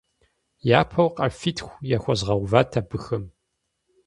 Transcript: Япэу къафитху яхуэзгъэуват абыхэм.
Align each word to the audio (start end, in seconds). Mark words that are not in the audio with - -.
Япэу 0.79 1.09
къафитху 1.15 1.79
яхуэзгъэуват 1.95 2.71
абыхэм. 2.79 3.23